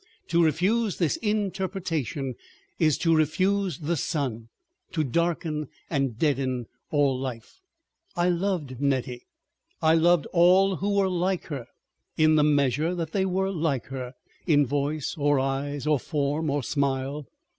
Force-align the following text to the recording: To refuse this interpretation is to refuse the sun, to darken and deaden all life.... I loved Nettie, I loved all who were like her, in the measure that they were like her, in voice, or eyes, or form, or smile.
To 0.29 0.43
refuse 0.43 0.97
this 0.97 1.17
interpretation 1.17 2.33
is 2.79 2.97
to 2.97 3.15
refuse 3.15 3.77
the 3.77 3.95
sun, 3.95 4.49
to 4.93 5.03
darken 5.03 5.67
and 5.91 6.17
deaden 6.17 6.65
all 6.89 7.19
life.... 7.19 7.59
I 8.15 8.27
loved 8.29 8.81
Nettie, 8.81 9.27
I 9.79 9.93
loved 9.93 10.25
all 10.33 10.77
who 10.77 10.95
were 10.95 11.07
like 11.07 11.43
her, 11.53 11.67
in 12.17 12.33
the 12.33 12.43
measure 12.43 12.95
that 12.95 13.11
they 13.11 13.25
were 13.27 13.51
like 13.51 13.85
her, 13.93 14.13
in 14.47 14.65
voice, 14.65 15.13
or 15.19 15.39
eyes, 15.39 15.85
or 15.85 15.99
form, 15.99 16.49
or 16.49 16.63
smile. 16.63 17.27